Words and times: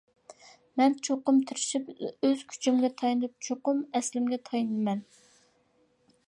مەن 0.79 0.95
چوقۇم 1.07 1.41
تىرىشىپ، 1.51 1.91
ئۆز 2.29 2.41
كۈچۈمگە 2.53 2.91
تايىنىپ 3.03 3.47
چوقۇم 3.49 3.85
ئەسلىمگە 4.01 4.41
تايىنىمەن. 4.51 5.07